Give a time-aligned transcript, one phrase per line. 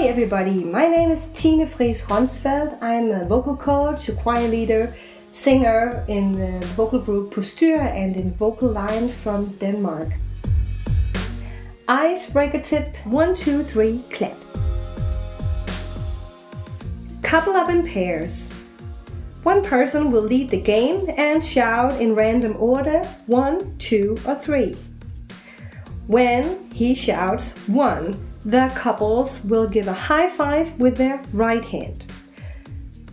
[0.00, 2.82] everybody, my name is Tine Fris Ronsfeld.
[2.82, 4.96] I'm a vocal coach, a choir leader,
[5.32, 10.08] singer in the vocal group Postyr and in Vocal Line from Denmark.
[11.88, 14.36] Icebreaker tip 1, 2, 3, clap.
[17.22, 18.50] Couple up in pairs.
[19.44, 24.74] One person will lead the game and shout in random order 1, 2, or 3.
[26.06, 32.06] When he shouts 1, the couples will give a high five with their right hand.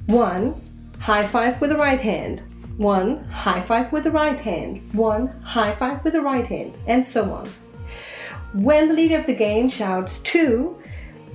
[0.07, 0.61] One,
[0.99, 2.41] high five with the right hand.
[2.77, 4.93] One, high five with the right hand.
[4.93, 7.49] One, high five with the right hand, and so on.
[8.53, 10.81] When the leader of the game shouts two,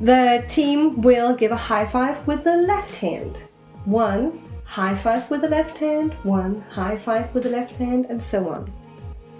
[0.00, 3.42] the team will give a high five with the left hand.
[3.84, 8.20] One, high five with the left hand, one, high five with the left hand, and
[8.20, 8.72] so on.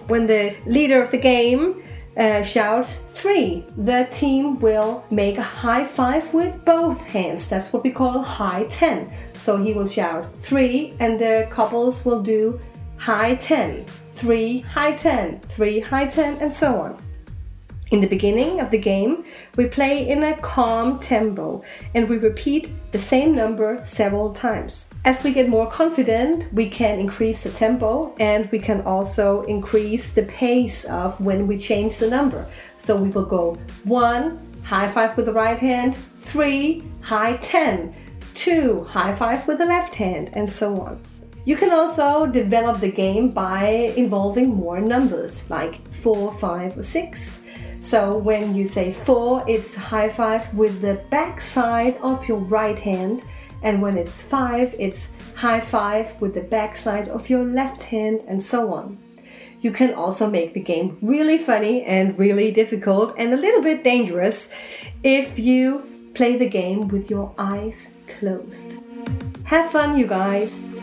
[0.07, 1.83] When the leader of the game
[2.17, 7.47] uh, shout three, the team will make a high five with both hands.
[7.47, 9.11] That's what we call high 10.
[9.33, 12.59] So he will shout three, and the couples will do
[12.97, 17.04] high ten, three, high ten, three, high 10, and so on.
[17.95, 19.23] In the beginning of the game,
[19.55, 24.89] we play in a calm tempo and we repeat the same number several times.
[25.05, 30.11] As we get more confident, we can increase the tempo and we can also increase
[30.11, 32.45] the pace of when we change the number.
[32.77, 37.95] So we will go one, high five with the right hand, three, high 10,
[38.33, 40.99] two, high five with the left hand, and so on.
[41.45, 47.41] You can also develop the game by involving more numbers like 4, 5, or 6.
[47.85, 52.79] So when you say 4, it's high five with the back side of your right
[52.79, 53.21] hand,
[53.61, 58.21] and when it's 5, it's high five with the back side of your left hand,
[58.27, 58.97] and so on.
[59.61, 63.83] You can also make the game really funny and really difficult and a little bit
[63.83, 64.51] dangerous
[65.03, 68.77] if you play the game with your eyes closed.
[69.43, 70.74] Have fun, you guys!